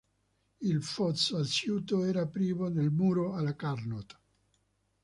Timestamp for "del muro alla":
2.71-3.55